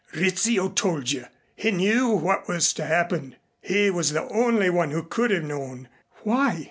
Rizzio 0.15 0.69
told 0.69 1.11
you 1.11 1.25
He 1.55 1.69
knew 1.69 2.07
what 2.09 2.47
was 2.47 2.73
to 2.73 2.85
happen 2.87 3.35
he 3.61 3.91
was 3.91 4.13
the 4.13 4.27
only 4.29 4.71
one 4.71 4.89
who 4.89 5.03
could 5.03 5.29
have 5.29 5.43
known." 5.43 5.89
"Why?" 6.23 6.59